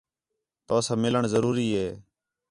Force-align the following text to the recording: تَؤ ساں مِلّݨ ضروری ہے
تَؤ 0.67 0.79
ساں 0.85 0.97
مِلّݨ 1.03 1.21
ضروری 1.33 1.67
ہے 1.77 1.87